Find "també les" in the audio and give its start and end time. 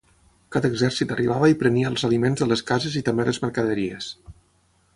3.11-3.41